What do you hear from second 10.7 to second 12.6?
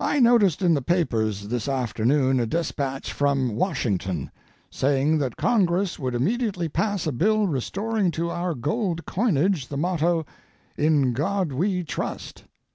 "In God We Trust."